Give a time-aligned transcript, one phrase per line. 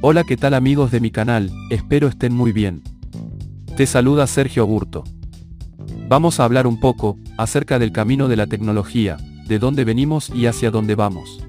[0.00, 2.82] Hola qué tal amigos de mi canal, espero estén muy bien.
[3.76, 5.02] Te saluda Sergio Burto.
[6.08, 9.16] Vamos a hablar un poco, acerca del camino de la tecnología,
[9.48, 11.44] de dónde venimos y hacia dónde vamos.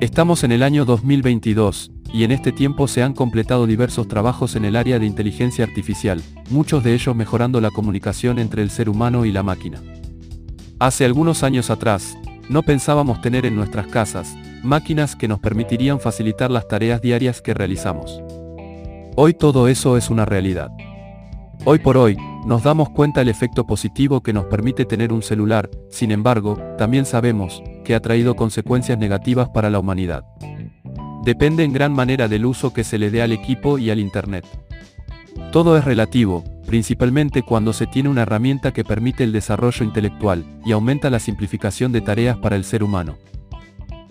[0.00, 4.64] Estamos en el año 2022, y en este tiempo se han completado diversos trabajos en
[4.64, 6.20] el área de inteligencia artificial,
[6.50, 9.80] muchos de ellos mejorando la comunicación entre el ser humano y la máquina.
[10.80, 12.18] Hace algunos años atrás,
[12.48, 17.54] no pensábamos tener en nuestras casas, máquinas que nos permitirían facilitar las tareas diarias que
[17.54, 18.22] realizamos.
[19.16, 20.70] Hoy todo eso es una realidad.
[21.64, 22.16] Hoy por hoy,
[22.46, 27.06] nos damos cuenta el efecto positivo que nos permite tener un celular, sin embargo, también
[27.06, 30.24] sabemos, que ha traído consecuencias negativas para la humanidad.
[31.24, 34.44] Depende en gran manera del uso que se le dé al equipo y al Internet.
[35.52, 40.72] Todo es relativo, principalmente cuando se tiene una herramienta que permite el desarrollo intelectual, y
[40.72, 43.18] aumenta la simplificación de tareas para el ser humano.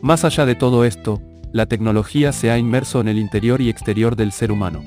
[0.01, 1.21] Más allá de todo esto,
[1.51, 4.83] la tecnología se ha inmerso en el interior y exterior del ser humano.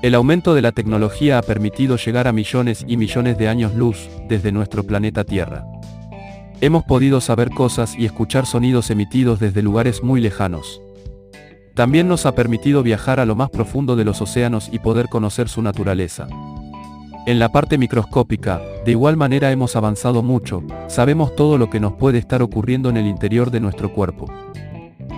[0.00, 4.08] El aumento de la tecnología ha permitido llegar a millones y millones de años luz,
[4.28, 5.64] desde nuestro planeta Tierra.
[6.60, 10.80] Hemos podido saber cosas y escuchar sonidos emitidos desde lugares muy lejanos.
[11.74, 15.48] También nos ha permitido viajar a lo más profundo de los océanos y poder conocer
[15.48, 16.28] su naturaleza.
[17.24, 21.92] En la parte microscópica, de igual manera hemos avanzado mucho, sabemos todo lo que nos
[21.92, 24.26] puede estar ocurriendo en el interior de nuestro cuerpo.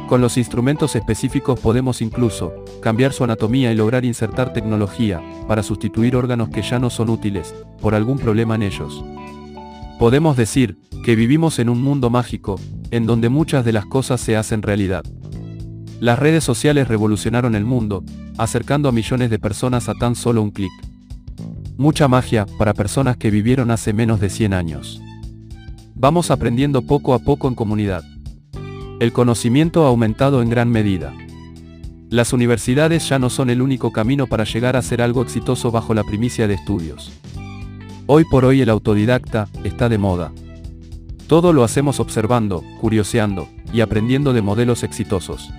[0.07, 2.53] Con los instrumentos específicos podemos incluso,
[2.83, 7.55] cambiar su anatomía y lograr insertar tecnología, para sustituir órganos que ya no son útiles,
[7.81, 9.03] por algún problema en ellos.
[9.99, 14.37] Podemos decir, que vivimos en un mundo mágico, en donde muchas de las cosas se
[14.37, 15.05] hacen realidad.
[16.01, 18.05] Las redes sociales revolucionaron el mundo,
[18.37, 20.73] acercando a millones de personas a tan solo un clic.
[21.77, 25.03] Mucha magia, para personas que vivieron hace menos de 100 años.
[25.97, 28.05] Vamos aprendiendo poco a poco en comunidad.
[29.01, 31.13] El conocimiento ha aumentado en gran medida.
[32.11, 35.95] Las universidades ya no son el único camino para llegar a ser algo exitoso bajo
[35.95, 37.11] la primicia de estudios.
[38.07, 40.31] Hoy por hoy el autodidacta, está de moda.
[41.27, 45.51] Todo lo hacemos observando, curioseando, y aprendiendo de modelos exitosos.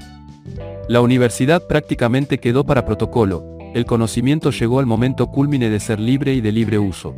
[0.87, 6.33] La universidad prácticamente quedó para protocolo, el conocimiento llegó al momento culmine de ser libre
[6.33, 7.13] y de libre uso.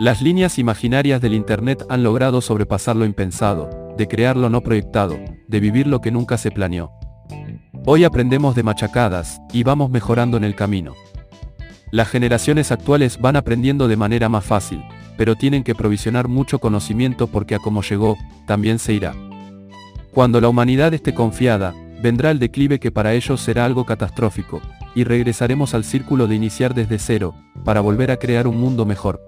[0.00, 5.16] Las líneas imaginarias del Internet han logrado sobrepasar lo impensado, de crear lo no proyectado,
[5.46, 6.90] de vivir lo que nunca se planeó.
[7.86, 10.94] Hoy aprendemos de machacadas, y vamos mejorando en el camino.
[11.92, 14.82] Las generaciones actuales van aprendiendo de manera más fácil,
[15.16, 18.18] pero tienen que provisionar mucho conocimiento porque a como llegó,
[18.48, 19.14] también se irá.
[20.12, 21.72] Cuando la humanidad esté confiada,
[22.02, 24.60] vendrá el declive que para ellos será algo catastrófico,
[24.94, 29.20] y regresaremos al círculo de iniciar desde cero, para volver a crear un mundo mejor.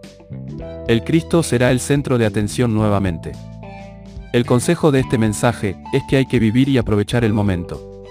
[0.88, 3.32] El Cristo será el centro de atención nuevamente.
[4.32, 8.04] El consejo de este mensaje, es que hay que vivir y aprovechar el momento.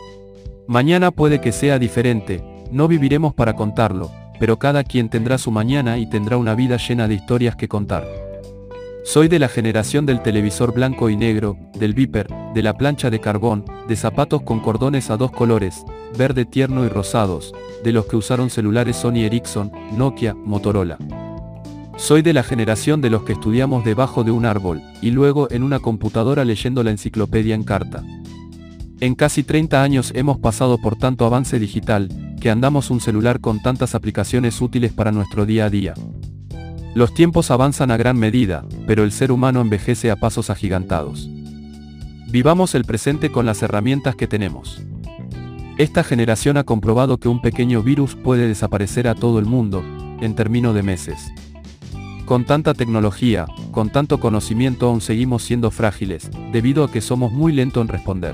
[0.68, 4.10] Mañana puede que sea diferente, no viviremos para contarlo,
[4.40, 8.08] pero cada quien tendrá su mañana y tendrá una vida llena de historias que contar.
[9.04, 13.20] Soy de la generación del televisor blanco y negro, del viper, de la plancha de
[13.20, 15.84] carbón, de zapatos con cordones a dos colores,
[16.18, 17.54] verde tierno y rosados,
[17.84, 20.98] de los que usaron celulares Sony Ericsson, Nokia, Motorola.
[21.98, 25.64] Soy de la generación de los que estudiamos debajo de un árbol, y luego en
[25.64, 28.04] una computadora leyendo la enciclopedia en carta.
[29.00, 32.10] En casi 30 años hemos pasado por tanto avance digital,
[32.40, 35.94] que andamos un celular con tantas aplicaciones útiles para nuestro día a día.
[36.96, 41.30] Los tiempos avanzan a gran medida, pero el ser humano envejece a pasos agigantados.
[42.30, 44.82] Vivamos el presente con las herramientas que tenemos.
[45.84, 49.84] Esta generación ha comprobado que un pequeño virus puede desaparecer a todo el mundo,
[50.22, 51.34] en términos de meses.
[52.26, 57.52] Con tanta tecnología, con tanto conocimiento aún seguimos siendo frágiles, debido a que somos muy
[57.52, 58.34] lentos en responder.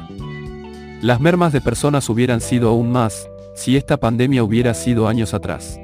[1.01, 5.79] Las mermas de personas hubieran sido aún más, si esta pandemia hubiera sido años atrás.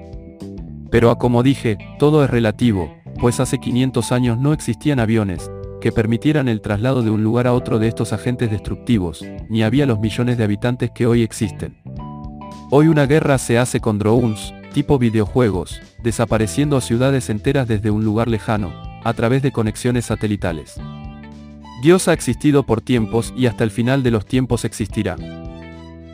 [0.91, 5.49] Pero a como dije, todo es relativo, pues hace 500 años no existían aviones,
[5.85, 9.86] que permitieran el traslado de un lugar a otro de estos agentes destructivos, ni había
[9.86, 11.77] los millones de habitantes que hoy existen.
[12.71, 18.04] Hoy una guerra se hace con drones, tipo videojuegos, desapareciendo a ciudades enteras desde un
[18.04, 18.74] lugar lejano,
[19.04, 20.74] a través de conexiones satelitales.
[21.83, 25.18] Dios ha existido por tiempos y hasta el final de los tiempos existirá.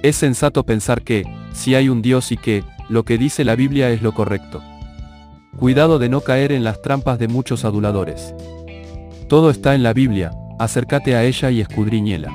[0.03, 1.23] Es sensato pensar que,
[1.53, 4.61] si hay un Dios y que, lo que dice la Biblia es lo correcto.
[5.57, 8.35] Cuidado de no caer en las trampas de muchos aduladores.
[9.31, 12.33] Todo está en la Biblia, acércate a ella y escudriñela.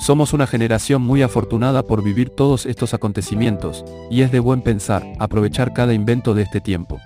[0.00, 5.02] Somos una generación muy afortunada por vivir todos estos acontecimientos, y es de buen pensar,
[5.18, 7.00] aprovechar cada invento de este tiempo.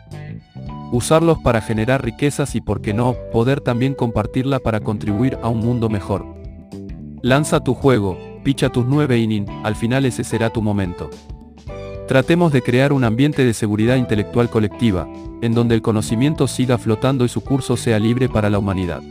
[0.93, 5.61] Usarlos para generar riquezas y por qué no, poder también compartirla para contribuir a un
[5.61, 6.27] mundo mejor.
[7.23, 11.09] Lanza tu juego, picha tus nueve inning, al final ese será tu momento.
[12.09, 15.09] Tratemos de crear un ambiente de seguridad intelectual colectiva,
[15.41, 19.03] en donde el conocimiento siga flotando y su curso sea libre para la humanidad.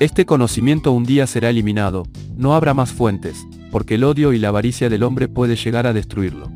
[0.00, 2.04] Este conocimiento un día será eliminado,
[2.36, 5.92] no habrá más fuentes, porque el odio y la avaricia del hombre puede llegar a
[5.92, 6.50] destruirlo.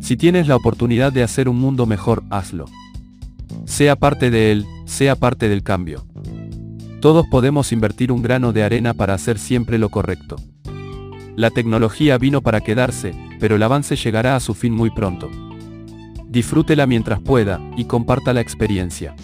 [0.00, 2.64] Si tienes la oportunidad de hacer un mundo mejor, hazlo.
[3.64, 6.06] Sea parte de él, sea parte del cambio.
[7.00, 10.36] Todos podemos invertir un grano de arena para hacer siempre lo correcto.
[11.36, 15.30] La tecnología vino para quedarse, pero el avance llegará a su fin muy pronto.
[16.28, 19.14] Disfrútela mientras pueda, y comparta la experiencia.